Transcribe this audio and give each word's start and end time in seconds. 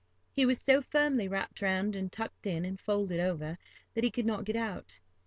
He 0.35 0.47
was 0.47 0.59
so 0.59 0.81
firmly 0.81 1.27
wrapped 1.27 1.61
round 1.61 1.95
and 1.95 2.11
tucked 2.11 2.47
in 2.47 2.65
and 2.65 2.79
folded 2.79 3.19
over, 3.19 3.59
that 3.93 4.03
he 4.03 4.09
could 4.09 4.25
not 4.25 4.45
get 4.45 4.55
out. 4.55 4.99